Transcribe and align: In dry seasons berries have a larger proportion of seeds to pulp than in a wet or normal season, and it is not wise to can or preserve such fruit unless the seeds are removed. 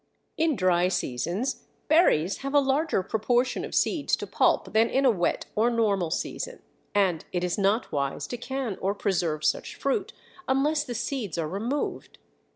In 0.35 0.55
dry 0.55 0.87
seasons 0.87 1.65
berries 1.87 2.37
have 2.37 2.55
a 2.55 2.59
larger 2.59 3.03
proportion 3.03 3.63
of 3.63 3.75
seeds 3.75 4.15
to 4.15 4.25
pulp 4.25 4.73
than 4.73 4.89
in 4.89 5.05
a 5.05 5.11
wet 5.11 5.45
or 5.55 5.69
normal 5.69 6.09
season, 6.09 6.63
and 6.95 7.23
it 7.31 7.43
is 7.43 7.55
not 7.59 7.91
wise 7.91 8.25
to 8.25 8.37
can 8.37 8.79
or 8.81 8.95
preserve 8.95 9.45
such 9.45 9.75
fruit 9.75 10.11
unless 10.47 10.83
the 10.83 10.95
seeds 10.95 11.37
are 11.37 11.47
removed. 11.47 12.17